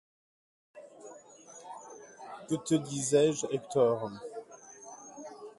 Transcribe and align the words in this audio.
Que 2.49 2.55
te 2.55 2.73
disais-je, 2.73 3.45
Hector? 3.51 4.09